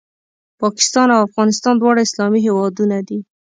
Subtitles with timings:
[0.61, 3.19] پاکستان او افغانستان دواړه اسلامي هېوادونه دي